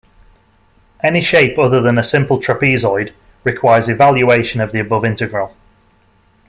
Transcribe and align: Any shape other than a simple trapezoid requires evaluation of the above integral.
Any 1.03 1.21
shape 1.21 1.59
other 1.59 1.79
than 1.79 1.99
a 1.99 2.03
simple 2.03 2.39
trapezoid 2.39 3.13
requires 3.43 3.87
evaluation 3.87 4.59
of 4.59 4.71
the 4.71 4.79
above 4.79 5.05
integral. 5.05 5.55